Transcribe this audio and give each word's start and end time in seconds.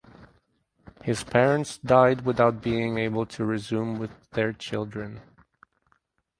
His 1.03 1.23
parents 1.23 1.77
died 1.77 2.21
without 2.25 2.63
being 2.63 2.97
able 2.97 3.27
to 3.27 3.45
resume 3.45 3.99
with 3.99 4.09
their 4.31 4.51
children. 4.51 5.21